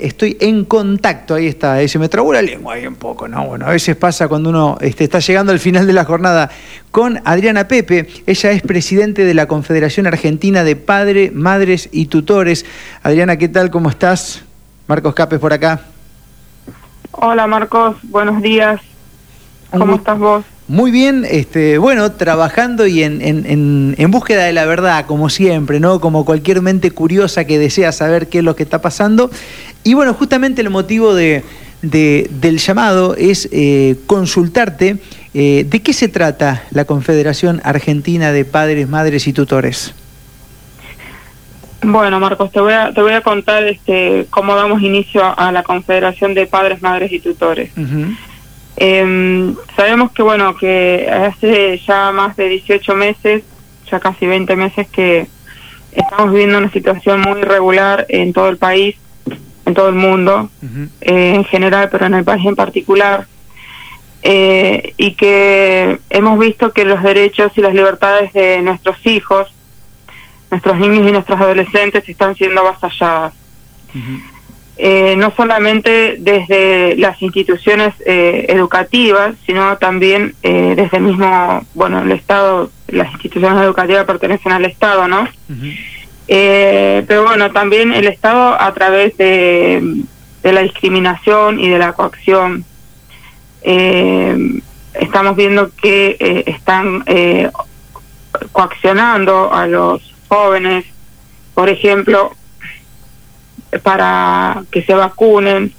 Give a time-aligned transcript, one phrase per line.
[0.00, 3.46] estoy en contacto, ahí está, se me trabó la lengua ahí un poco, ¿no?
[3.46, 6.50] Bueno, a veces pasa cuando uno este, está llegando al final de la jornada
[6.90, 12.66] con Adriana Pepe, ella es presidente de la Confederación Argentina de Padres, Madres y Tutores.
[13.02, 13.70] Adriana, ¿qué tal?
[13.70, 14.44] ¿Cómo estás?
[14.86, 15.82] Marcos Capes por acá.
[17.12, 18.80] Hola Marcos, buenos días.
[19.70, 20.44] ¿Cómo estás vos?
[20.68, 25.80] Muy bien, este, bueno, trabajando y en, en, en, búsqueda de la verdad, como siempre,
[25.80, 25.98] ¿no?
[25.98, 29.30] Como cualquier mente curiosa que desea saber qué es lo que está pasando.
[29.88, 31.42] Y bueno, justamente el motivo de,
[31.80, 34.98] del llamado es eh, consultarte
[35.32, 39.94] eh, de qué se trata la Confederación Argentina de Padres, Madres y Tutores.
[41.80, 45.62] Bueno, Marcos, te voy a, te voy a contar este, cómo damos inicio a la
[45.62, 47.70] Confederación de Padres, Madres y Tutores.
[48.76, 53.42] Eh, sabemos que, bueno, que hace ya más de 18 meses,
[53.90, 55.28] ya casi 20 meses que
[55.92, 58.94] estamos viviendo una situación muy irregular en todo el país,
[59.68, 60.50] en todo el mundo,
[61.00, 63.26] eh, en general, pero en el país en particular.
[64.22, 69.46] Eh, y que hemos visto que los derechos y las libertades de nuestros hijos,
[70.50, 73.34] nuestros niños y nuestros adolescentes están siendo avasalladas.
[74.80, 82.00] Eh, no solamente desde las instituciones eh, educativas, sino también eh, desde el mismo, bueno,
[82.00, 85.28] el Estado, las instituciones educativas pertenecen al Estado, ¿no?
[86.28, 90.04] Pero bueno, también el Estado a través de,
[90.42, 92.64] de la discriminación y de la coacción.
[93.62, 97.04] estamos viendo que están
[98.52, 100.84] coaccionando a los jóvenes,
[101.54, 102.34] por ejemplo,
[103.82, 105.72] para que se vacunen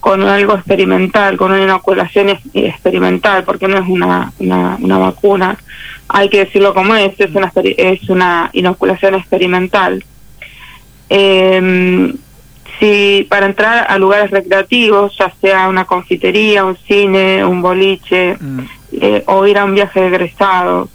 [0.00, 5.58] con algo experimental, con una inoculación experimental, porque no es una, una, vacuna,
[6.08, 10.04] hay que decirlo como es, es una, es una inoculación experimental.
[11.10, 12.12] Eh,
[12.78, 18.60] si para entrar a lugares recreativos, ya sea una confitería, un cine, un boliche, mm.
[18.92, 20.88] eh, o ir a un viaje de egresado,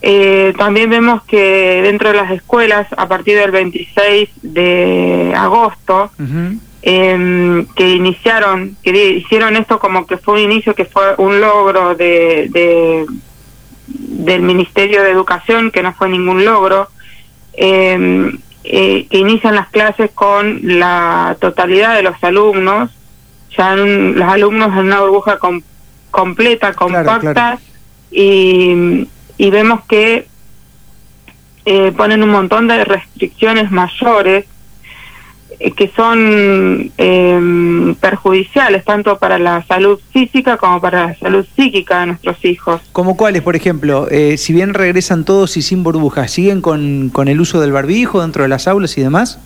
[0.00, 6.10] eh, también vemos que dentro de las escuelas, a partir del 26 de agosto,
[6.86, 11.94] em, que iniciaron, que hicieron esto como que fue un inicio, que fue un logro
[11.94, 13.06] de,
[13.86, 16.88] del Ministerio de Educación, que no fue ningún logro,
[17.54, 22.90] em, eh, que inician las clases con la totalidad de los alumnos,
[23.56, 25.38] ya los alumnos en una burbuja
[26.10, 27.58] completa, compacta,
[28.10, 29.06] y
[29.36, 30.26] y vemos que
[31.64, 34.48] eh, ponen un montón de restricciones mayores eh,
[35.76, 42.06] que son em, perjudiciales tanto para la salud física como para la salud psíquica de
[42.06, 42.80] nuestros hijos.
[42.92, 44.08] ¿Como cuáles, por ejemplo?
[44.10, 48.22] Eh, si bien regresan todos y sin burbujas, ¿siguen con, con el uso del barbijo
[48.22, 49.40] dentro de las aulas y demás?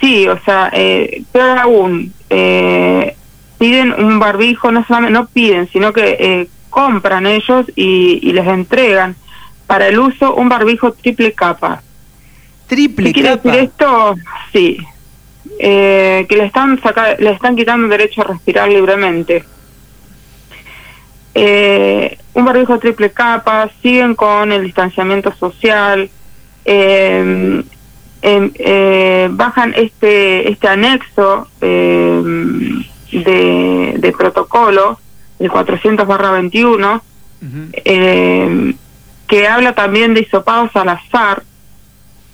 [0.00, 0.72] sí, o sea,
[1.30, 8.46] peor aún, piden un barbijo, no solamente no piden, sino que compran ellos y, les
[8.46, 9.16] entregan
[9.66, 11.82] para el uso un barbijo triple capa.
[12.68, 14.14] ¿Triple ¿Qué quiere decir esto?
[14.52, 14.78] Sí.
[15.58, 16.80] Eh, que le están,
[17.18, 19.44] le están quitando el derecho a respirar libremente.
[21.34, 26.08] Eh, un barbijo triple capa, siguen con el distanciamiento social,
[26.64, 27.62] eh,
[28.22, 32.84] em, bajan este, este anexo de,
[33.98, 34.98] de protocolo
[35.38, 37.02] el 400 barra 21,
[37.84, 38.74] eh,
[39.26, 41.42] que habla también de hisopados al azar.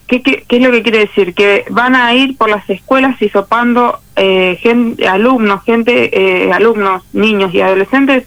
[0.06, 1.34] ¿Qué, qué, es lo que quiere decir?
[1.34, 7.54] Que van a ir por las escuelas hisopando eh, gente, alumnos, gente, eh, alumnos, niños
[7.54, 8.25] y adolescentes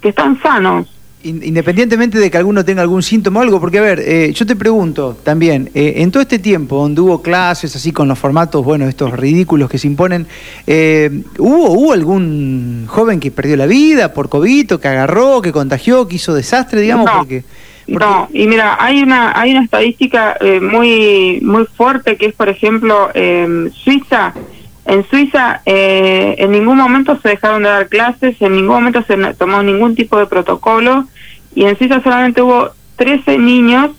[0.00, 0.88] que están sanos
[1.26, 4.54] Independientemente de que alguno tenga algún síntoma o algo, porque a ver, eh, yo te
[4.54, 8.86] pregunto también, eh, en todo este tiempo donde hubo clases así con los formatos, bueno,
[8.86, 10.28] estos ridículos que se imponen,
[10.68, 16.06] eh, ¿hubo, ¿hubo algún joven que perdió la vida por COVID, que agarró, que contagió,
[16.06, 17.06] que hizo desastre, digamos?
[17.06, 17.42] No, porque,
[17.86, 18.28] no.
[18.32, 23.10] y mira, hay una, hay una estadística muy, muy fuerte que es, por ejemplo,
[23.72, 24.34] Suiza.
[24.84, 29.62] En Suiza en ningún momento se dejaron de dar clases, en ningún momento se tomó
[29.62, 31.06] ningún tipo de protocolo
[31.54, 33.90] y en Suiza solamente hubo 13 niños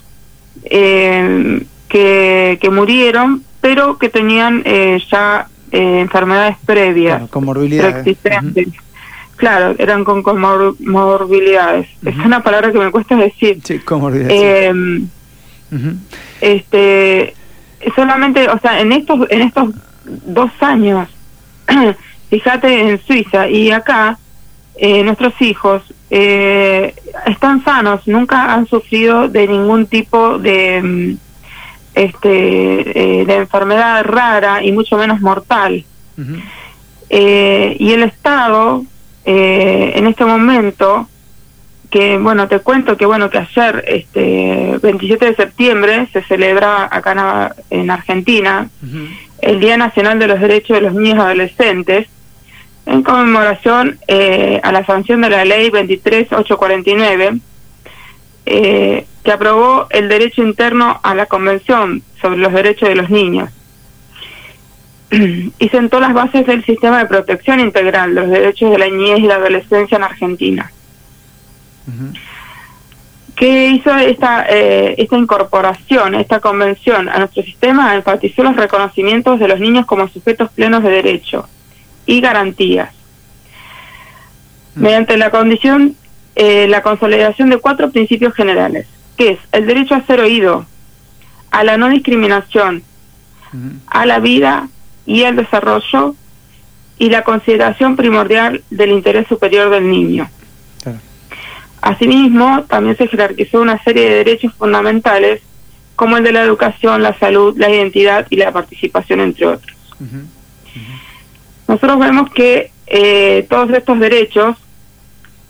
[0.66, 7.30] eh, que, que muriron, pero que tenían eh, ya eh, enfermedades previas.
[7.30, 8.18] Comorbilidades.
[9.38, 11.88] Claro, eran con comorbilidades.
[12.04, 13.60] Es una palabra que me cuesta decir.
[13.64, 15.10] Sí, comorbilidades.
[16.42, 17.34] Este,
[17.96, 19.70] solamente, o sea, en estos, en estos
[20.06, 21.08] dos años,
[22.30, 24.18] fíjate en Suiza y acá,
[24.76, 26.94] eh, nuestros hijos eh,
[27.26, 31.18] están sanos, nunca han sufrido de ningún tipo de, mm,
[31.96, 35.84] este, eh, de enfermedad rara y mucho menos mortal.
[37.10, 38.86] Eh, y el Estado,
[39.30, 41.10] eh, en este momento,
[41.90, 47.54] que bueno, te cuento que bueno, que ayer, este 27 de septiembre, se celebra acá
[47.70, 48.70] en, Argentina
[49.42, 52.08] el Día Nacional de los Derechos de los Niños y Adolescentes,
[52.86, 57.40] en conmemoración eh, a la sanción de la ley 23849,
[58.46, 63.50] eh, que aprobó el derecho interno a la Convención sobre los Derechos de los Niños
[65.12, 69.20] y sentó las bases del sistema de protección integral de los derechos de la niñez
[69.20, 70.72] y la adolescencia en Argentina.
[73.36, 77.96] ¿Qué hizo esta, eh, esta incorporación, esta convención a nuestro sistema?
[77.96, 81.48] Enfatizó los reconocimientos de los niños como sujetos plenos de derecho
[82.06, 82.94] y garantías.
[84.76, 85.96] Mediante la condición,
[86.36, 88.88] eh, la consolidación de cuatro principios generales,
[89.18, 90.66] que es el derecho a ser oído,
[91.52, 92.84] a la no discriminación,
[93.88, 94.68] a la vida
[95.08, 96.14] y el desarrollo
[97.00, 100.30] y la consideración primordial del interés superior del niño.
[101.82, 105.42] Asimismo, también se jerarquizó una serie de derechos fundamentales
[105.96, 109.78] como el de la educación, la salud, la identidad y la participación, entre otros.
[111.68, 114.58] Nosotros vemos que eh, todos estos derechos,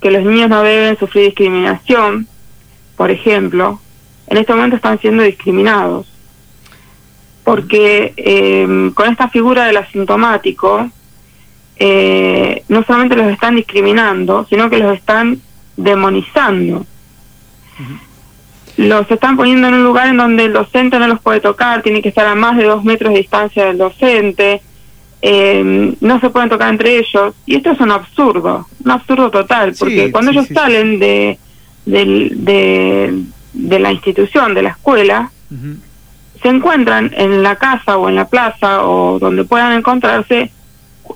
[0.01, 2.27] que los niños no deben sufrir discriminación,
[2.95, 3.79] por ejemplo,
[4.27, 6.07] en este momento están siendo discriminados
[7.47, 10.89] porque eh, con esta figura del asintomático
[11.77, 15.39] eh, no solamente los están discriminando, sino que los están
[15.77, 16.85] demonizando.
[18.75, 22.01] Los están poniendo en un lugar en donde el docente no los puede tocar, tiene
[22.01, 24.61] que estar a más de dos metros de distancia del docente,
[25.21, 29.73] eh, no se pueden tocar entre ellos, y esto es un absurdo, un absurdo total,
[29.79, 31.39] porque cuando ellos salen de,
[31.85, 33.23] de,
[33.53, 35.31] de, la institución, de la escuela,
[36.41, 40.51] se encuentran en la casa o en la plaza o donde puedan encontrarse,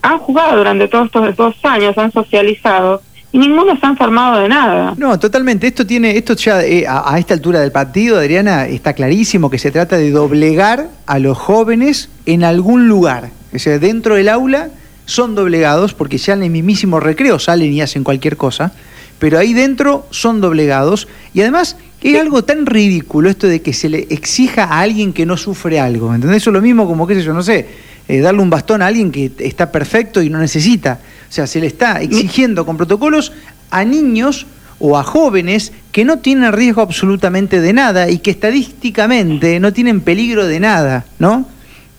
[0.01, 3.01] han jugado durante todos estos dos años, han socializado
[3.33, 4.93] y ninguno se ha enfermado de nada.
[4.97, 5.67] No, totalmente.
[5.67, 9.71] Esto tiene, esto ya eh, a, esta altura del partido, Adriana, está clarísimo que se
[9.71, 13.29] trata de doblegar a los jóvenes en algún lugar.
[13.53, 14.69] O sea, dentro del aula
[15.05, 18.73] son doblegados porque ya en el mismísimo recreo salen y hacen cualquier cosa,
[19.19, 23.89] pero ahí dentro son doblegados y además es algo tan ridículo esto de que se
[23.89, 26.13] le exija a alguien que no sufre algo.
[26.13, 26.37] ¿Entendés?
[26.37, 27.67] Eso es lo mismo como, qué sé yo, no sé,
[28.07, 30.99] eh, darle un bastón a alguien que está perfecto y no necesita.
[31.29, 33.31] O sea, se le está exigiendo con protocolos
[33.69, 34.47] a niños
[34.79, 40.01] o a jóvenes que no tienen riesgo absolutamente de nada y que estadísticamente no tienen
[40.01, 41.47] peligro de nada, ¿no?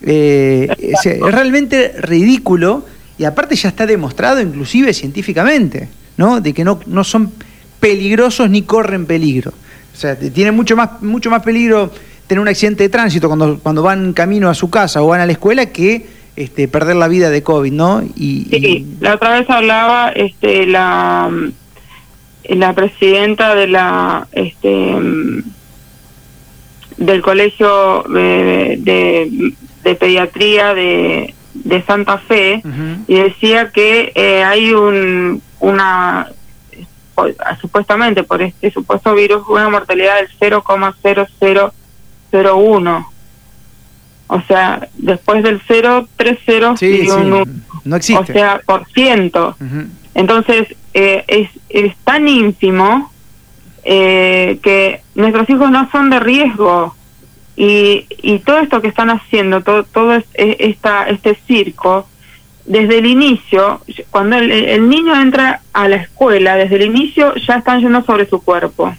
[0.03, 2.85] Eh, es realmente ridículo
[3.19, 6.41] y aparte ya está demostrado inclusive científicamente, ¿no?
[6.41, 7.33] De que no, no son
[7.79, 9.53] peligrosos ni corren peligro.
[9.93, 11.91] O sea, tiene mucho más, mucho más peligro
[12.27, 15.27] tener un accidente de tránsito cuando, cuando van camino a su casa o van a
[15.27, 18.03] la escuela que este, perder la vida de COVID, ¿no?
[18.17, 21.31] Y, sí, la otra vez hablaba este, la,
[22.45, 24.97] la presidenta de la este,
[26.97, 28.79] del colegio de,
[29.83, 32.63] de, pediatría de, de Santa Fe
[33.07, 36.29] y decía que eh, hay un, una
[37.61, 43.07] supuestamente por este supuesto virus una mortalidad del 0,0001.
[44.29, 48.33] O sea, después del 0, tres ceros y un No existe.
[48.33, 49.57] O sea, por ciento.
[50.15, 53.13] Entonces, eh, es, es tan ínfimo
[53.85, 56.97] eh, que nuestros hijos no son de riesgo.
[57.57, 62.09] Y, y todo esto que están haciendo, todo, todo esta, este circo,
[62.65, 67.81] desde el inicio, cuando el, niño entra a la escuela, desde el inicio ya están
[67.81, 68.95] yendo sobre su cuerpo.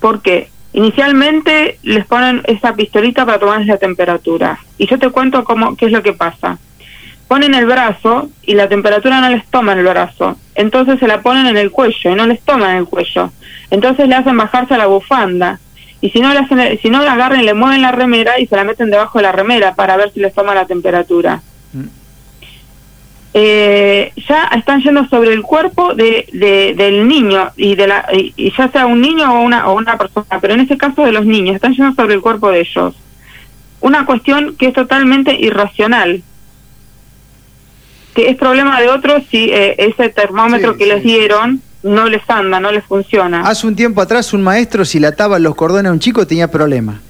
[0.00, 4.58] porque Inicialmente les ponen esa pistolita para tomarles la temperatura.
[4.76, 6.58] Y yo te cuento cómo, qué es lo que pasa.
[7.26, 10.36] Ponen el brazo y la temperatura no les toma en el brazo.
[10.54, 13.32] Entonces se la ponen en el cuello y no les toman el cuello.
[13.70, 15.58] Entonces le hacen bajarse a la bufanda.
[16.00, 18.54] Y si no, le hacen, si no la agarran, le mueven la remera y se
[18.54, 21.42] la meten debajo de la remera para ver si les toma la temperatura.
[23.34, 26.26] Eh, ya están yendo sobre el cuerpo de,
[26.76, 30.40] del niño y de la y, ya sea un niño o una o una persona
[30.40, 32.94] pero en este caso de los niños están yendo sobre el cuerpo de ellos.
[33.80, 36.22] Una cuestión que es totalmente irracional
[38.14, 42.60] que es problema de otros si eh, ese termómetro que les dieron no les anda
[42.60, 43.42] no les funciona.
[43.42, 46.50] Hace un tiempo atrás un maestro si le ataba los cordones a un chico tenía
[46.50, 47.02] problema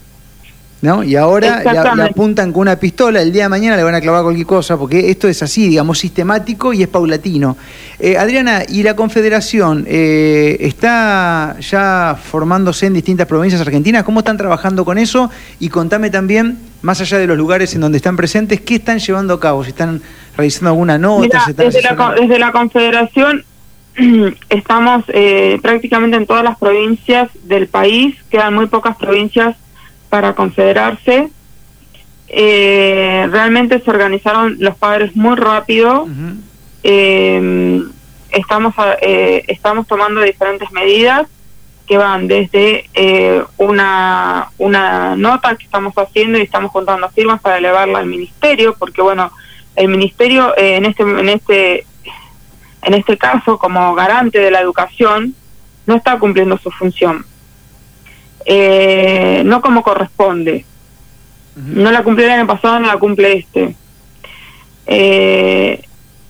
[0.80, 1.02] ¿no?
[1.02, 4.22] Y ahora le, apuntan con una pistola, el día de mañana le van a clavar
[4.22, 7.56] cualquier cosa, porque esto es así, digamos, sistemático y es paulatino.
[7.98, 14.04] Eh, Adriana, ¿y la Confederación eh, está ya formándose en distintas provincias argentinas?
[14.04, 15.30] ¿Cómo están trabajando con eso?
[15.58, 19.34] Y contame también, más allá de los lugares en donde están presentes, ¿qué están llevando
[19.34, 19.64] a cabo?
[19.64, 20.00] ¿Si están
[20.36, 21.44] realizando alguna nota?
[21.56, 23.44] desde, la, desde la Confederación
[24.48, 29.56] estamos eh, prácticamente en todas las provincias del país, quedan muy pocas provincias
[30.08, 31.30] para confederarse.
[32.28, 36.06] Eh, realmente se organizaron los padres muy rápido.
[36.82, 37.82] Eh,
[38.30, 41.26] estamos, eh, estamos tomando diferentes medidas
[41.86, 42.84] que van desde
[43.56, 49.00] una, una nota que estamos haciendo y estamos juntando firmas para elevarla al ministerio, porque
[49.00, 49.32] bueno,
[49.74, 51.86] el ministerio en este en este
[52.82, 55.34] en este caso como garante de la educación
[55.86, 57.24] no está cumpliendo su función
[58.50, 60.64] eh, no como corresponde.
[61.54, 63.74] No la cumplió el año pasado, no la cumple este.
[64.86, 65.82] Eh,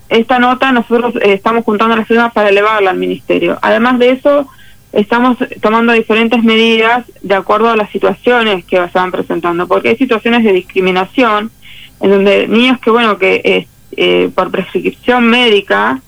[0.09, 3.57] esta nota nosotros eh, estamos juntando las firmas para elevarla al ministerio.
[3.63, 4.49] Además de eso,
[4.93, 9.97] estamos tomando diferentes medidas de acuerdo a las situaciones que se van presentando, porque hay
[9.97, 11.53] situaciones de discriminación
[12.01, 16.01] en donde niños que, bueno, que eh, por prescripción médica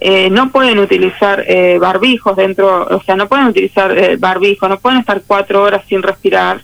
[0.00, 4.78] eh, no pueden utilizar eh, barbijos dentro, o sea, no pueden utilizar eh, barbijos, no
[4.78, 6.60] pueden estar cuatro horas sin respirar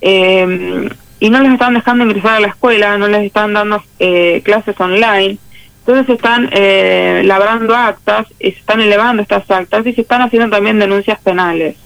[0.00, 0.88] eh,
[1.20, 3.82] y no les están dejando ingresar a la escuela, no les están dando
[4.42, 5.38] clases online.
[5.86, 6.50] Entonces están
[7.26, 11.76] labrando actas y se están elevando estas actas y se están haciendo también denuncias penales.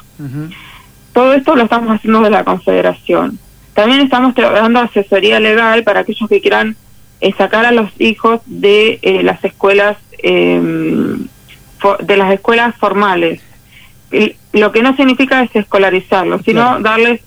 [1.12, 3.38] Todo esto lo estamos haciendo de la Confederación.
[3.74, 6.76] También estamos dando asesoría legal para aquellos que quieran
[7.36, 10.60] sacar a los hijos de las escuelas eh,
[12.00, 13.40] de las escuelas formales.
[14.54, 17.20] lo que no significa es escolarizarlos, sino darles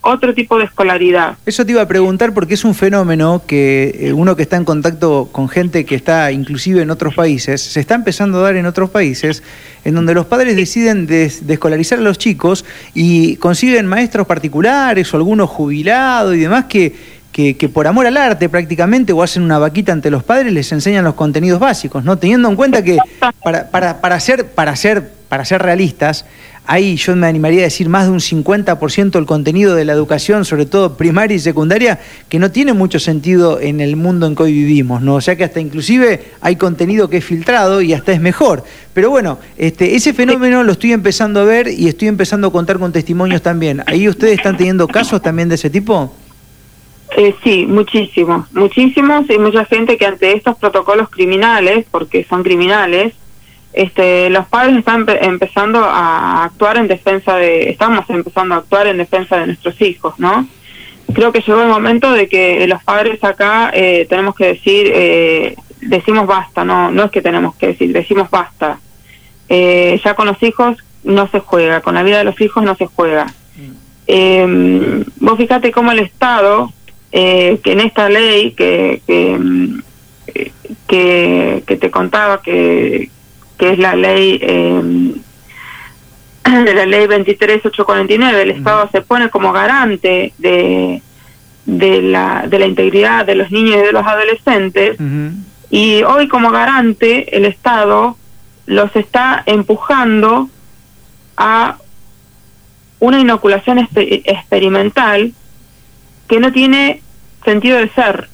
[0.00, 1.36] otro tipo de escolaridad.
[1.44, 4.64] Eso te iba a preguntar porque es un fenómeno que eh, uno que está en
[4.64, 8.66] contacto con gente que está inclusive en otros países, se está empezando a dar en
[8.66, 9.42] otros países,
[9.84, 12.64] en donde los padres deciden descolarizar a los chicos
[12.94, 18.48] y consiguen maestros particulares o algunos jubilados y demás que que, por amor al arte
[18.48, 22.18] prácticamente o hacen una vaquita ante los padres les enseñan los contenidos básicos, ¿no?
[22.18, 22.98] Teniendo en cuenta que
[23.44, 26.24] para, para, para, ser, para, ser, para ser realistas,
[26.66, 30.44] hay, yo me animaría a decir, más de un 50% del contenido de la educación,
[30.44, 34.42] sobre todo primaria y secundaria, que no tiene mucho sentido en el mundo en que
[34.42, 35.14] hoy vivimos, ¿no?
[35.14, 38.64] O sea que hasta inclusive hay contenido que es filtrado y hasta es mejor.
[38.94, 42.80] Pero bueno, este, ese fenómeno lo estoy empezando a ver y estoy empezando a contar
[42.80, 43.84] con testimonios también.
[43.86, 46.12] ¿Ahí ustedes están teniendo casos también de ese tipo?
[47.20, 53.12] Eh, sí, muchísimos, muchísimos y mucha gente que ante estos protocolos criminales, porque son criminales,
[53.72, 58.98] este, los padres están empezando a actuar en defensa de, estamos empezando a actuar en
[58.98, 60.46] defensa de nuestros hijos, ¿no?
[61.12, 65.56] Creo que llegó el momento de que los padres acá eh, tenemos que decir, eh,
[65.80, 68.78] decimos basta, no, no es que tenemos que decir, decimos basta.
[69.48, 72.76] Eh, ya con los hijos no se juega, con la vida de los hijos no
[72.76, 73.24] se juega.
[73.56, 73.72] Mm.
[74.06, 76.72] Eh, vos fíjate cómo el Estado
[77.12, 79.82] eh, que en esta ley que, que,
[81.66, 83.10] que, te contaba que,
[83.56, 85.14] que es la ley eh,
[86.44, 91.02] de la ley 23849 el Estado se pone como garante de
[91.64, 94.96] de la de la integridad de los niños y de los adolescentes
[95.70, 98.16] y hoy como garante el Estado
[98.66, 100.48] los está empujando
[101.36, 101.78] a
[103.00, 105.32] una inoculación experimental
[106.28, 107.02] que no tiene
[107.44, 108.28] sentido de ser,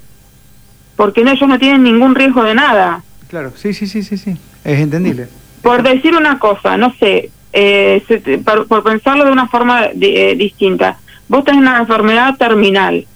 [0.96, 3.02] porque ellos no tienen ningún riesgo de nada.
[3.28, 5.28] Claro, sí, sí, sí, sí, sí, es entendible.
[5.62, 8.02] Por decir una cosa, no sé, eh,
[8.44, 10.98] por, pensarlo de una forma eh, distinta,
[11.28, 13.06] vos tenés una enfermedad terminal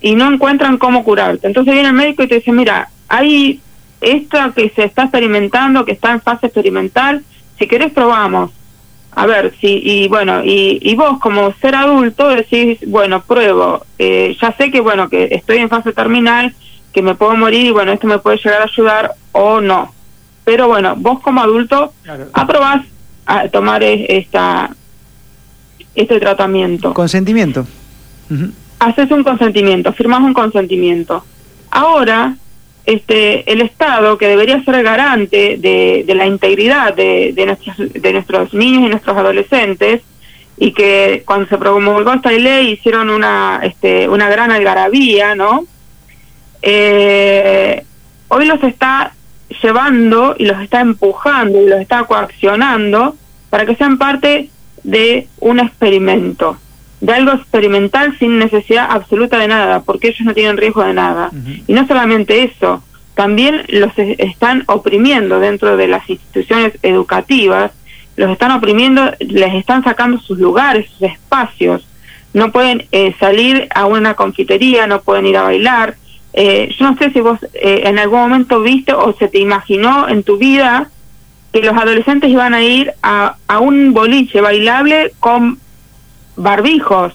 [0.00, 3.60] y no encuentran cómo curarte, entonces viene el médico y te dice, mira, hay
[4.00, 7.22] esto que se está experimentando, que está en fase experimental,
[7.58, 8.50] si querés probamos
[9.14, 14.56] a ver, si, y bueno, y, vos como ser adulto decís, bueno, pruebo, eh, ya
[14.56, 16.54] sé que, bueno, que estoy en fase terminal,
[16.92, 19.92] que me puedo morir y bueno, esto me puede llegar a ayudar o no.
[20.44, 21.92] Pero bueno, vos como adulto
[22.32, 22.84] aprobás
[23.26, 24.70] a tomar esta
[25.94, 26.94] este tratamiento.
[26.94, 27.66] Consentimiento.
[28.78, 31.24] Haces un consentimiento, firmas un consentimiento.
[31.70, 32.36] Ahora,
[32.84, 38.12] este, el Estado, que debería ser garante de, de la integridad de, de, nuestros, de
[38.12, 40.02] nuestros niños y nuestros adolescentes,
[40.58, 45.64] y que cuando se promulgó esta ley hicieron una, este, una gran algarabía, ¿no?
[46.60, 47.82] Eh,
[48.28, 49.12] hoy los está
[49.62, 53.16] llevando y los está empujando y los está coaccionando
[53.50, 54.50] para que sean parte
[54.84, 56.56] de un experimento.
[57.02, 61.32] De algo experimental sin necesidad absoluta de nada, porque ellos no tienen riesgo de nada.
[61.66, 62.80] Y no solamente eso,
[63.14, 67.72] también los están oprimiendo dentro de las instituciones educativas,
[68.14, 71.84] los están oprimiendo, les están sacando sus lugares, sus espacios.
[72.34, 75.96] No pueden eh, salir a una confitería, no pueden ir a bailar.
[76.34, 80.08] Eh, yo no sé si vos eh, en algún momento viste o se te imaginó
[80.08, 80.88] en tu vida
[81.52, 85.58] que los adolescentes iban a ir a, a un boliche bailable con
[86.36, 87.14] barbijos.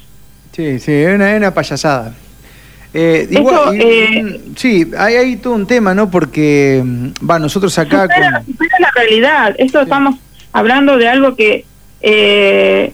[0.51, 2.13] Sí, sí, es una, una payasada.
[2.93, 6.09] Eh, igual, eh, mm, sí, hay, hay, todo un tema, ¿no?
[6.09, 8.03] Porque, mm, va, nosotros acá...
[8.03, 8.43] Supera,
[8.79, 10.15] la realidad, esto estamos
[10.53, 11.65] hablando de algo que...
[12.01, 12.93] Eh,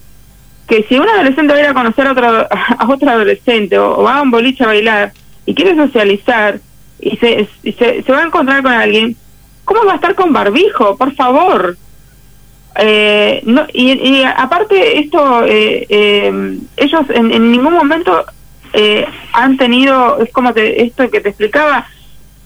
[0.67, 4.01] que si un adolescente va a ir a conocer a otro, a otro adolescente o,
[4.01, 5.13] va a un boliche a bailar
[5.45, 6.59] y quiere socializar
[6.99, 9.15] y se, se, se va a encontrar con alguien,
[9.65, 10.97] ¿cómo va a estar con barbijo?
[10.97, 11.77] Por favor.
[12.75, 18.25] Eh, no, y, aparte esto, eh, eh, ellos en, ningún momento
[19.33, 21.85] han tenido, es como esto que te explicaba,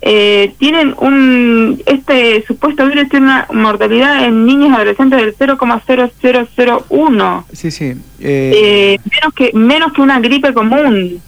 [0.01, 7.45] tienen un, este supuesto virus tiene una mortalidad en niños y adolescentes del 0,0001.
[7.53, 7.95] Sí, sí.
[8.19, 11.21] menos, que, menos que una gripe común.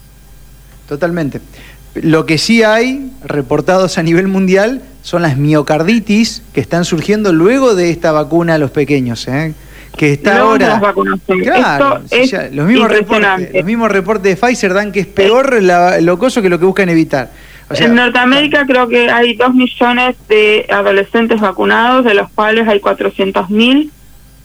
[0.86, 1.40] Totalmente.
[1.94, 7.74] Lo que sí hay reportados a nivel mundial son las miocarditis que están surgiendo luego
[7.74, 9.54] de esta vacuna a los pequeños, ¿eh?
[9.96, 10.80] que está ahora...
[11.26, 12.00] Claro,
[12.52, 16.48] los, mismos reportes, los mismos reportes de Pfizer dan que es peor la, lo que
[16.48, 17.30] lo que buscan evitar.
[17.70, 23.90] en Norteamérica creo que hay dos millones de adolescentes vacunados, de los cuales hay 400.000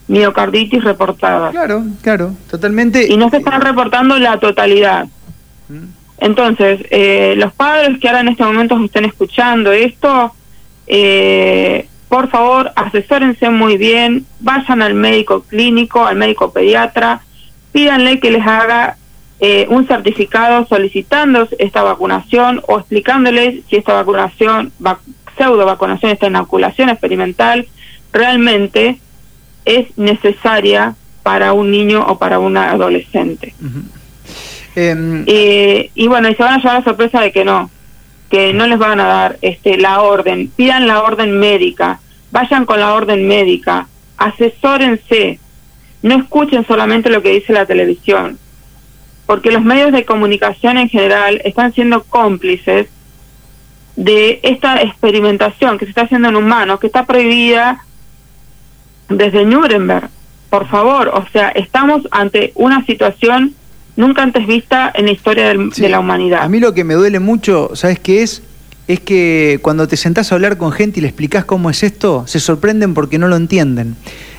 [0.07, 1.51] miocarditis reportadas.
[1.51, 3.07] Claro, claro, totalmente.
[3.11, 5.07] Y no se están reportando la totalidad.
[5.69, 6.04] Mm.
[6.17, 10.33] Entonces, eh, los padres que ahora en este momento estén escuchando esto,
[10.87, 17.21] eh, por favor, asesórense muy bien, vayan al médico clínico, al médico pediatra,
[17.71, 18.97] pídanle que les haga
[19.39, 24.71] eh, un certificado solicitando esta vacunación o explicándoles si esta vacunación,
[25.37, 27.67] pseudo vacunación, esta inoculación experimental,
[28.13, 28.99] realmente
[29.65, 33.53] es necesaria para un niño o para un adolescente.
[33.61, 33.83] Em,
[34.75, 37.69] eh, y bueno, y se van a llevar la sorpresa de que no,
[38.29, 41.99] que no les van a dar este la orden, pidan la orden médica,
[42.31, 45.39] vayan con la orden médica, asesórense,
[46.01, 48.37] no escuchen solamente lo que dice la televisión,
[49.25, 52.87] porque los medios de comunicación en general están siendo cómplices
[53.95, 57.85] de esta experimentación que se está haciendo en humanos, que está prohibida
[59.07, 60.09] desde Nuremberg.
[60.49, 63.55] Por favor, o sea, estamos ante una situación
[63.95, 66.43] nunca antes vista en la historia de la humanidad.
[66.43, 68.41] A mí lo que me duele mucho, ¿sabes qué es?
[68.87, 72.25] Es que cuando te sentás a hablar con gente y le explicás cómo es esto,
[72.27, 73.95] se sorprenden porque no lo entienden.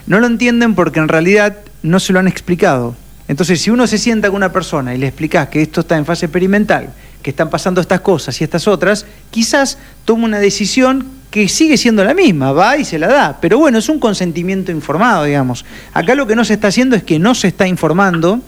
[0.06, 2.94] No lo entienden porque en realidad no se lo han explicado.
[3.28, 6.06] Entonces, si uno se sienta con una persona y le explicás que esto está en
[6.06, 6.90] fase experimental,
[7.22, 12.04] que están pasando estas cosas y estas otras, quizás toma una decisión que sigue siendo
[12.04, 13.38] la misma, va y se la da.
[13.40, 15.64] Pero bueno, es un consentimiento informado, digamos.
[15.92, 18.40] Acá lo que no se está haciendo es que no se está informando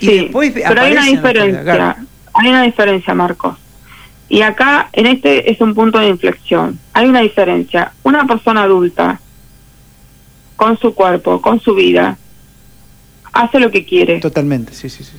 [0.00, 1.96] Sí, pero hay una diferencia,
[2.34, 3.56] hay una diferencia, Marcos.
[4.28, 6.78] Y acá, en este es un punto de inflexión.
[6.92, 7.92] Hay una diferencia.
[8.02, 9.20] Una persona adulta,
[10.56, 12.18] con su cuerpo, con su vida,
[13.32, 14.20] hace lo que quiere.
[14.20, 15.12] Totalmente, sí, sí, sí.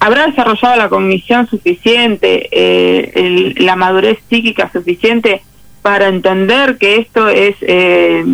[0.00, 5.42] Habrá desarrollado la cognición suficiente, eh, la madurez psíquica suficiente
[5.82, 8.24] para entender que esto es, eh,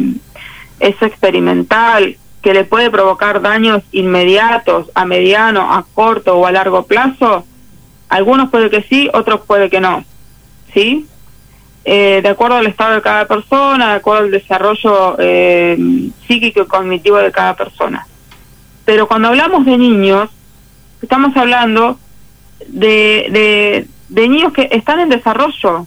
[0.79, 6.83] es experimental, que le puede provocar daños inmediatos, a mediano, a corto o a largo
[6.83, 7.47] plazo?
[8.11, 10.05] Algunos puede que sí, otros puede que no.
[10.75, 11.07] ¿Sí?
[11.87, 15.79] Eh, de acuerdo al estado de cada persona, de acuerdo al desarrollo eh,
[16.27, 18.07] psíquico y cognitivo de cada persona.
[18.85, 20.29] Pero cuando hablamos de niños,
[21.01, 21.99] estamos hablando
[22.69, 25.87] de, de, de niños que están en desarrollo,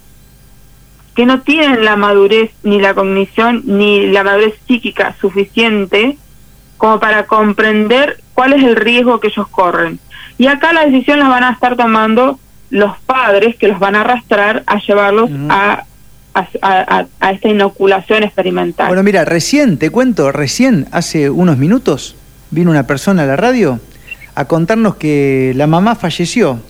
[1.14, 6.18] que no tienen la madurez, ni la cognición, ni la madurez psíquica suficiente
[6.78, 9.98] como para comprender cuál es el riesgo que ellos corren.
[10.38, 12.38] Y acá la decisión la van a estar tomando
[12.70, 15.84] los padres que los van a arrastrar a llevarlos a,
[16.34, 18.88] a, a, esta inoculación experimental.
[18.88, 22.16] Bueno, mira, recién, te cuento, recién, hace unos minutos,
[22.50, 23.80] vino una persona a la radio
[24.34, 26.60] a contarnos que la mamá falleció.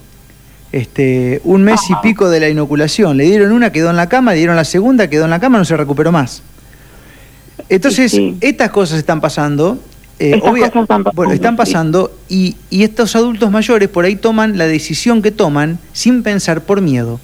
[0.70, 3.16] Este, un mes y pico de la inoculación.
[3.16, 5.58] Le dieron una, quedó en la cama, le dieron la segunda, quedó en la cama,
[5.58, 6.42] no se recuperó más.
[7.68, 9.78] Entonces, estas cosas están pasando
[10.18, 10.40] eh,
[11.14, 15.78] bueno, están pasando y, y, estos adultos mayores por ahí toman la decisión que toman
[15.92, 17.20] sin pensar por miedo.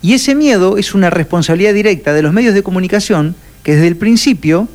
[0.00, 3.96] Y ese miedo es una responsabilidad directa de los medios de comunicación que desde el
[3.96, 4.68] principio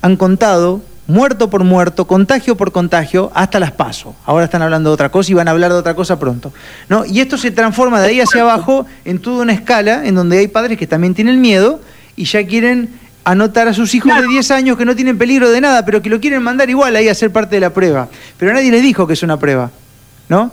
[0.00, 4.14] han contado muerto por muerto, contagio por contagio, hasta las paso.
[4.24, 6.52] Ahora están hablando de otra cosa y van a hablar de otra cosa pronto.
[6.88, 7.04] ¿no?
[7.04, 10.48] Y esto se transforma de ahí hacia abajo en toda una escala en donde hay
[10.48, 11.80] padres que también tienen miedo
[12.16, 12.90] y ya quieren
[13.24, 16.10] anotar a sus hijos de 10 años que no tienen peligro de nada, pero que
[16.10, 18.08] lo quieren mandar igual ahí a ser parte de la prueba.
[18.38, 19.70] Pero nadie les dijo que es una prueba,
[20.28, 20.50] ¿no?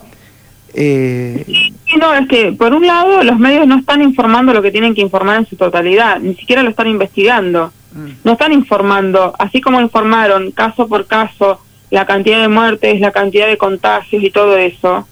[0.72, 1.72] Eh...
[1.98, 5.00] no, es que por un lado los medios no están informando lo que tienen que
[5.00, 7.72] informar en su totalidad, ni siquiera lo están investigando.
[7.92, 8.08] Mm.
[8.22, 13.48] No están informando, así como informaron caso por caso la cantidad de muertes, la cantidad
[13.48, 15.08] de contagios y todo eso.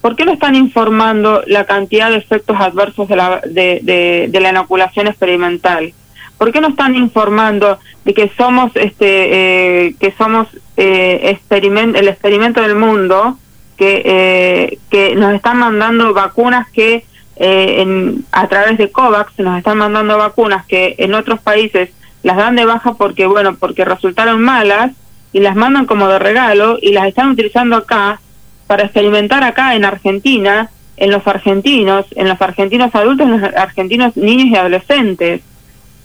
[0.00, 4.50] ¿Por qué no están informando la cantidad de efectos adversos de la, de, de la
[4.50, 5.92] inoculación experimental?
[6.40, 10.48] ¿Por qué no están informando de que somos este eh, que somos
[10.78, 13.36] eh, el experimento del mundo
[13.76, 17.04] que eh, que nos están mandando vacunas que
[17.36, 21.90] eh, en, a través de Covax nos están mandando vacunas que en otros países
[22.22, 24.92] las dan de baja porque bueno porque resultaron malas
[25.34, 28.18] y las mandan como de regalo y las están utilizando acá
[28.66, 34.16] para experimentar acá en Argentina en los argentinos en los argentinos adultos en los argentinos
[34.16, 35.42] niños y adolescentes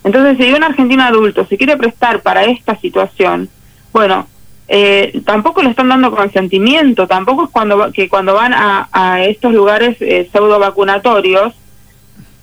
[0.06, 3.48] entonces, si un argentino adulto se quiere prestar para esta situación,
[3.92, 4.28] bueno,
[4.68, 9.96] eh, tampoco le están dando consentimiento, tampoco es cuando que cuando van a, estos lugares
[9.98, 11.54] eh, pseudo vacunatorios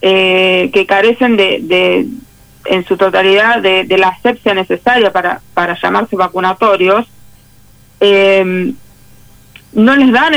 [0.02, 2.06] eh, que carecen de,
[2.65, 7.08] en su totalidad de, la asepsia necesaria para, para llamarse vacunatorios,
[8.02, 8.73] eh,
[9.71, 10.34] no les dan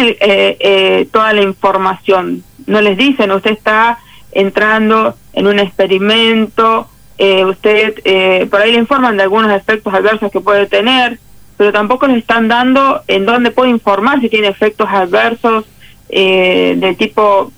[1.11, 3.99] toda la información, no les dicen usted está
[4.31, 10.31] entrando en un experimento eh, usted eh, por ahí le informan de algunos efectos adversos
[10.31, 11.19] que puede tener,
[11.57, 15.65] pero tampoco les están dando en dónde puede informar si tiene efectos adversos
[16.09, 17.53] eh, de tipo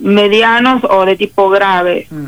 [0.00, 2.06] medianos o de tipo grave.
[2.10, 2.26] Mm.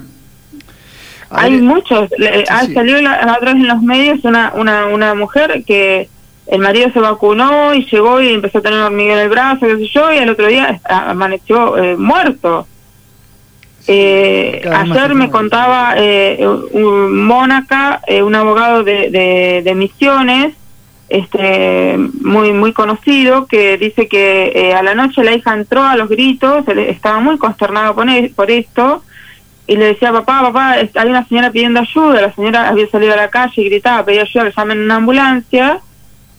[1.31, 2.09] Hay muchos.
[2.49, 6.09] ha salido la, otra vez en los medios una, una, una mujer que
[6.47, 9.77] el marido se vacunó y llegó y empezó a tener hormigueo en el brazo, qué
[9.77, 12.67] sé yo, y el otro día amaneció eh, muerto.
[13.89, 20.55] Eh, ayer me contaba eh, un Mónaca, eh, un abogado de, de, Misiones,
[21.09, 25.97] este muy muy conocido, que dice que eh, a la noche la hija entró a
[25.97, 29.05] los gritos, estaba muy consternado por, e, por esto,
[29.69, 33.17] y le decía, papá, papá, hay una señora pidiendo ayuda, la señora había salido a
[33.17, 35.79] la calle y gritaba, pedía ayuda, que llamen una ambulancia,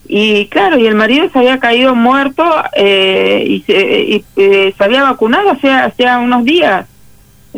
[0.06, 2.44] y claro, y el marido se había caído muerto
[2.78, 6.88] y, se, y se había vacunado hacía, hacía unos días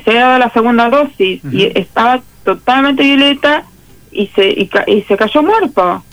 [0.01, 3.63] se había dado la segunda dosis y estaba totalmente violeta
[4.11, 6.03] y se, y, se cayó muerto.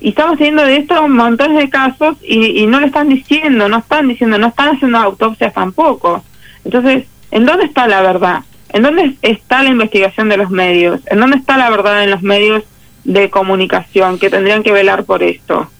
[0.00, 3.78] Y estamos teniendo de esto montones de casos y, y no le están diciendo, no
[3.78, 6.24] están diciendo, no están haciendo autopsias tampoco.
[6.64, 8.44] Entonces, ¿en dónde está la verdad?
[8.70, 11.00] ¿En dónde está la investigación de los medios?
[11.06, 12.62] ¿En dónde está la verdad en los medios
[13.04, 15.70] de comunicación que tendrían que velar por esto?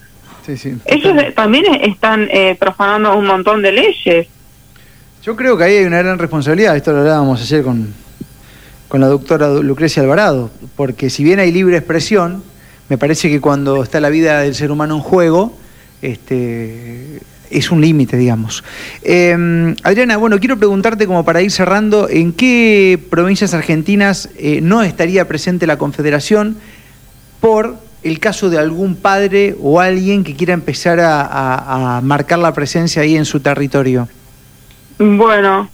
[0.86, 4.28] Ellos también están eh, profanando un montón de leyes.
[5.22, 7.92] Yo creo que ahí hay una gran responsabilidad, esto lo hablábamos ayer con,
[8.86, 12.44] con la doctora Lucrecia Alvarado, porque si bien hay libre expresión,
[12.88, 15.56] me parece que cuando está la vida del ser humano en juego,
[16.02, 18.62] este, es un límite, digamos.
[19.02, 24.84] Em, Adriana, bueno, quiero preguntarte como para ir cerrando, ¿en qué provincias argentinas eh, no
[24.84, 26.56] estaría presente la Confederación
[27.40, 33.02] por el caso de algún padre o alguien que quiera empezar a marcar la presencia
[33.02, 34.08] ahí en su territorio?
[34.98, 35.70] Bueno,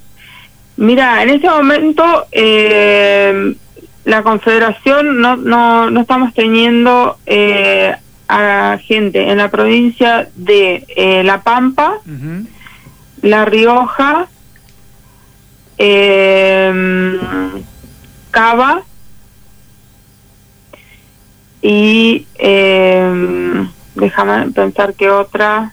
[0.77, 3.57] mira, en este momento eh,
[4.05, 7.97] la Confederación no, no, no estamos teniendo eh,
[8.29, 12.01] a gente en la provincia de eh, La Pampa,
[13.23, 14.29] La Rioja,
[18.31, 18.83] Cava
[21.63, 22.27] y
[23.95, 25.73] déjame pensar que otra,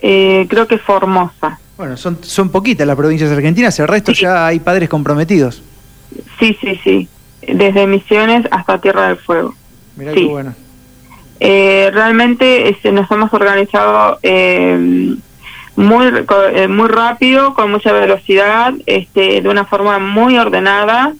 [0.00, 1.60] creo que Formosa.
[1.76, 5.62] Bueno, son, son poquitas las provincias argentinas, el resto ya hay padres comprometidos.
[6.38, 7.08] Sí, sí, sí.
[7.42, 9.54] Desde Misiones hasta Tierra del Fuego.
[9.96, 10.54] Mirá qué bueno.
[11.38, 15.16] Eh, realmente este, nos hemos organizado eh,
[15.76, 16.06] muy,
[16.54, 21.14] eh, muy rápido, con mucha velocidad, este, de una forma muy ordenada.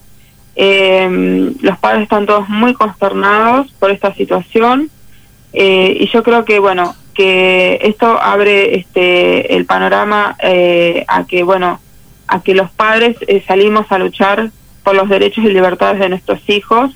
[0.57, 4.91] los padres están todos muy consternados por esta situación
[5.53, 11.81] y yo creo que, bueno, que esto abre este el panorama eh, a que bueno
[12.29, 14.51] a que los padres eh, salimos a luchar
[14.85, 16.93] por los derechos y libertades de nuestros hijos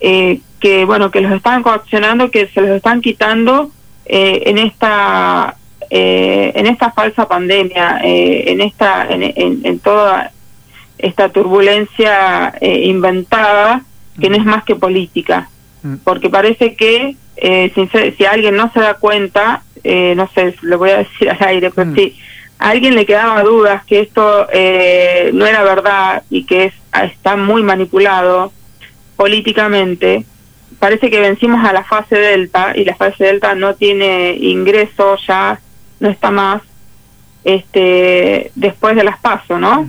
[0.00, 3.70] eh, que bueno que los están coaccionando que se los están quitando
[4.06, 5.56] en esta
[5.88, 10.30] en esta falsa pandemia en esta en, toda
[10.98, 13.82] esta turbulencia inventada
[14.20, 15.48] que no es más que política.
[16.02, 17.72] Porque parece que eh,
[18.16, 21.70] si, alguien no se da cuenta, eh, no sé, lo voy a decir al aire,
[21.70, 21.94] pero mm.
[21.94, 22.16] si
[22.58, 26.74] a alguien le quedaba dudas que esto eh, no era verdad y que es,
[27.12, 28.52] está muy manipulado
[29.16, 30.24] políticamente,
[30.78, 35.60] parece que vencimos a la fase delta y la fase delta no tiene ingreso ya,
[36.00, 36.62] no está más
[37.44, 39.86] este después de las pasos, ¿no?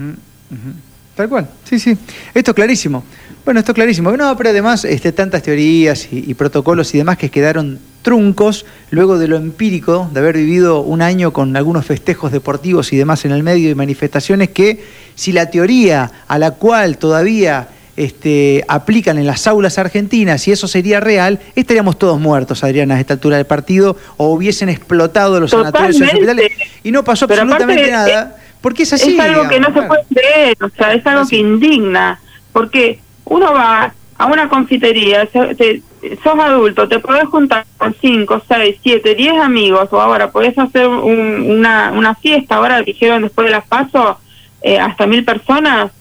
[1.16, 1.98] Tal cual, sí, sí.
[2.34, 3.04] Esto es clarísimo.
[3.46, 4.12] Bueno, esto es clarísimo.
[4.18, 9.28] No, pero además este, tantas teorías y, protocolos y demás que quedaron truncos luego de
[9.28, 13.44] lo empírico, de haber vivido un año con algunos festejos deportivos y demás en el
[13.44, 19.48] medio y manifestaciones que si la teoría a la cual todavía este, aplican en las
[19.48, 23.96] aulas argentinas y eso sería real, estaríamos todos muertos, Adriana, a esta altura del partido,
[24.18, 26.52] o hubiesen explotado los sanatorios y hospitales
[26.84, 28.38] y no pasó absolutamente nada.
[28.60, 29.14] Porque es así.
[29.14, 32.20] Es algo que no se puede creer, o sea, es algo que indigna.
[32.52, 39.16] Porque uno va a una confitería, sos adulto, te podés juntar con 5, 6, 7,
[39.16, 44.18] 10 amigos, o ahora podés hacer una, una fiesta, ahora dijeron después de las pasos,
[44.62, 45.92] eh, hasta mil personas,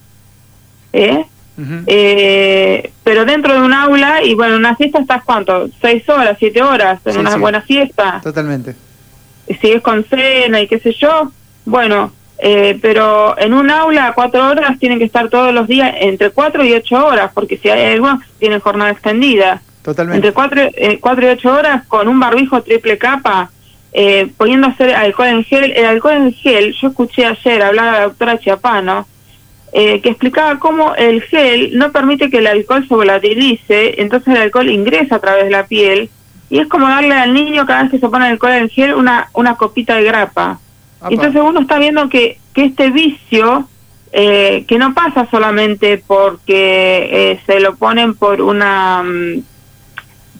[0.93, 1.25] ¿eh?
[1.87, 6.63] eh, pero dentro de un aula, y bueno, una fiesta estás cuánto, seis horas, siete
[6.63, 8.21] horas, en una buena fiesta.
[8.23, 8.77] Totalmente.
[9.61, 11.33] Si es con cena y qué sé yo,
[11.65, 12.13] bueno,
[12.47, 16.63] eh, pero en un aula cuatro horas tienen que estar todos los días entre cuatro
[16.63, 19.63] y ocho horas, porque si hay algunos tienen jornada extendida.
[19.83, 20.19] Totalmente.
[20.19, 23.51] Entre cuatro, eh, cuatro y ocho horas con un barbijo triple capa,
[23.95, 25.73] eh, poniendo hacer alcohol en gel.
[25.73, 29.07] El alcohol en gel, yo escuché ayer hablar a la doctora Chiapano,
[29.73, 34.43] eh, que explicaba cómo el gel no permite que el alcohol se volatilice, entonces el
[34.43, 36.11] alcohol ingresa a través de la piel,
[36.51, 39.31] y es como darle al niño cada vez que se pone alcohol en gel una,
[39.33, 40.61] una copita de grapa.
[41.11, 43.69] Entonces uno está viendo que, que este vicio,
[44.13, 49.43] eh, que no pasa solamente porque eh, se lo ponen por una, mm,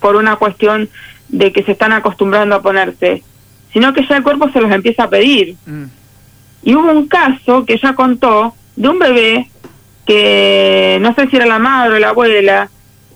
[0.01, 0.89] por una cuestión
[1.29, 3.23] de que se están acostumbrando a ponerse,
[3.73, 5.57] sino que ya el cuerpo se los empieza a pedir.
[5.67, 5.85] Mm.
[6.63, 9.51] Y hubo un caso que ella contó de un bebé
[10.07, 12.71] que no sé si era la madre o la abuela,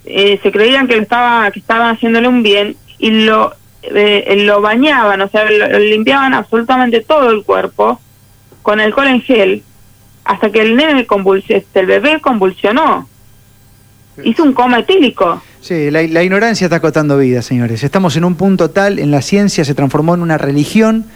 [0.04, 4.60] eh, se creían que, lo estaba, que estaban haciéndole un bien y lo eh, lo
[4.60, 8.00] bañaban, o sea, limpiaban absolutamente todo el cuerpo
[8.62, 9.62] con alcohol en gel
[10.24, 11.06] hasta que el nene
[11.48, 13.08] este, el bebé convulsionó.
[14.22, 15.42] Hizo un coma etílico.
[15.60, 17.82] Sí, la, la ignorancia está acotando vidas, señores.
[17.82, 21.06] Estamos en un punto tal, en la ciencia se transformó en una religión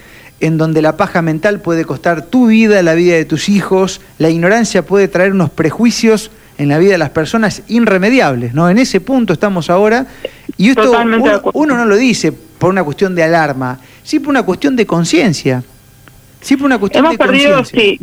[0.40, 4.30] en donde la paja mental puede costar tu vida, la vida de tus hijos, la
[4.30, 8.68] ignorancia puede traer unos prejuicios en la vida de las personas irremediables, ¿no?
[8.68, 10.06] En ese punto estamos ahora
[10.56, 10.92] y esto
[11.54, 15.62] uno, no lo dice por una cuestión de alarma, sí por una cuestión de conciencia.
[16.40, 18.00] Sí por una cuestión Hemos perdido, sí.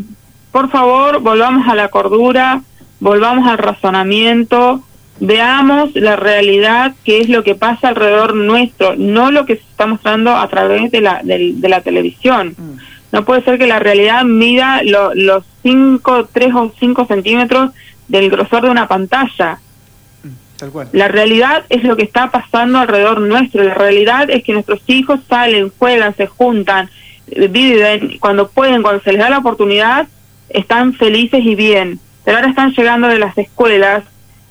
[0.52, 2.62] Por favor, volvamos a la cordura,
[3.00, 4.84] volvamos al razonamiento,
[5.20, 9.86] veamos la realidad, qué es lo que pasa alrededor nuestro, no lo que se está
[9.86, 12.56] mostrando a través de la, de, la televisión.
[12.58, 12.78] Mm.
[13.12, 17.72] No puede ser que la realidad mida los 5, 3 o 5 centímetros
[18.10, 19.60] del grosor de una pantalla.
[20.92, 23.64] La realidad es lo que está pasando alrededor nuestro.
[23.64, 26.90] La realidad es que nuestros hijos salen, juegan, se juntan,
[27.50, 30.08] viven, cuando pueden, cuando se les da la oportunidad,
[30.50, 32.00] están felices y bien.
[32.26, 34.04] Pero ahora están llegando de las escuelas,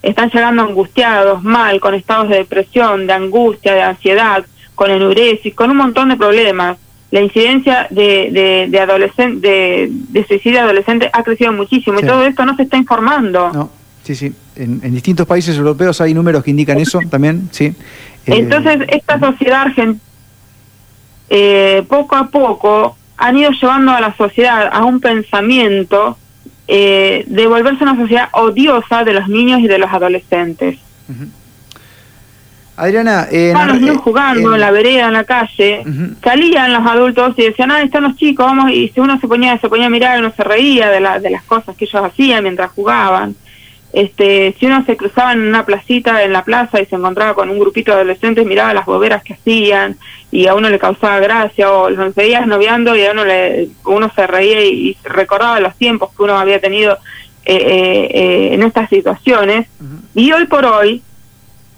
[0.02, 5.70] están llegando angustiados, mal, con estados de depresión, de angustia, de ansiedad, con enuresis, con
[5.70, 6.78] un montón de problemas.
[7.10, 12.54] La incidencia de, de, de, de, suicidio adolescente ha crecido muchísimo y todo esto no
[12.54, 13.50] se está informando.
[13.52, 13.70] No,
[14.02, 14.32] sí, sí.
[14.56, 17.64] En, distintos países europeos hay números que indican eso también, sí.
[17.64, 17.74] Eh,
[18.26, 20.00] Entonces, esta sociedad argentina,
[21.30, 26.18] eh, poco a poco, han ido llevando a la sociedad a un pensamiento
[26.66, 30.78] eh, de volverse una sociedad odiosa de los niños y de los adolescentes.
[32.78, 35.82] Adriana, eh, Estaban los niños jugando en la vereda, en la calle,
[36.22, 39.58] salían los adultos y decían, ah, están los chicos, vamos, y si uno se ponía,
[39.58, 42.44] se ponía a mirar, uno se reía de, la, de las cosas que ellos hacían
[42.44, 43.34] mientras jugaban.
[43.92, 47.50] Este, si uno se cruzaba en una placita, en la plaza, y se encontraba con
[47.50, 49.96] un grupito de adolescentes, miraba las boberas que hacían,
[50.30, 54.08] y a uno le causaba gracia, o los veías noviando y a uno le, uno
[54.14, 56.92] se reía y, recordaba los tiempos que uno había tenido
[57.44, 59.66] eh, eh, eh en estas situaciones.
[60.14, 61.02] Y hoy por hoy,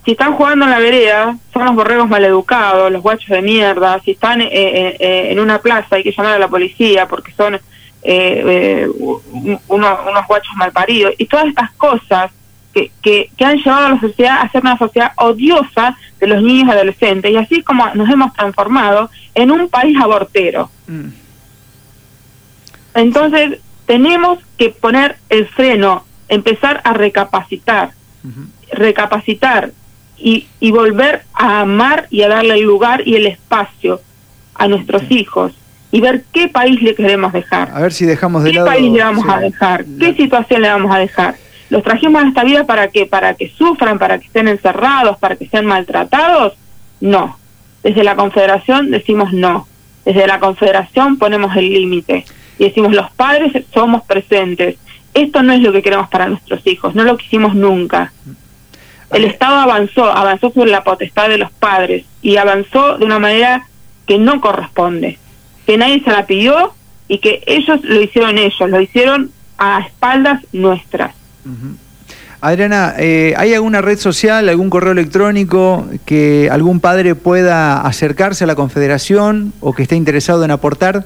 [0.04, 4.12] si están jugando en la vereda, son los borregos maleducados, los guachos de mierda, si
[4.12, 7.60] están eh, eh, eh, en una plaza hay que llamar a la policía porque son
[8.02, 9.20] unos,
[9.68, 12.30] unos guachos malparidos, y todas estas cosas
[12.72, 16.68] que, que, han llevado a la sociedad a ser una sociedad odiosa de los niños
[16.68, 20.70] y adolescentes, y así es como nos hemos transformado en un país abortero.
[20.86, 21.08] Mm.
[22.94, 27.90] Entonces, tenemos que poner el freno, empezar a recapacitar,
[28.72, 29.72] recapacitar
[30.20, 34.00] y, y volver a amar y a darle el lugar y el espacio
[34.54, 35.52] a nuestros hijos
[35.92, 37.70] y ver qué país le queremos dejar.
[37.74, 38.68] A ver si dejamos de ¿Qué lado...
[38.68, 39.84] país le vamos a dejar?
[39.98, 41.34] ¿Qué situación le vamos a dejar?
[41.68, 45.36] ¿Los trajimos a esta vida para que Para que sufran, para que estén encerrados, para
[45.36, 46.54] que sean maltratados?
[47.00, 47.38] No.
[47.82, 49.66] Desde la Confederación decimos no.
[50.04, 52.24] Desde la Confederación ponemos el límite
[52.58, 54.76] y decimos los padres somos presentes.
[55.14, 58.12] Esto no es lo que queremos para nuestros hijos, no lo quisimos nunca.
[59.12, 63.66] El Estado avanzó, avanzó sobre la potestad de los padres y avanzó de una manera
[64.06, 65.18] que no corresponde,
[65.66, 66.72] que nadie se la pidió
[67.08, 71.12] y que ellos lo hicieron ellos, lo hicieron a espaldas nuestras.
[72.40, 78.46] Adriana, eh, ¿hay alguna red social, algún correo electrónico que algún padre pueda acercarse a
[78.46, 81.04] la Confederación o que esté interesado en aportar?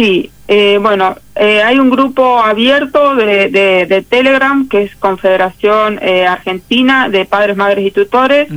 [0.00, 7.10] Sí, eh, bueno, eh, hay un grupo abierto de, de, Telegram que es Confederación Argentina
[7.10, 8.48] de Padres, Madres y Tutores.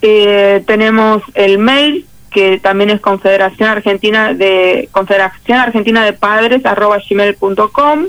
[0.00, 8.06] tenemos el mail que también es Confederación Argentina de Confederación Argentina de Padres arroba gmail.com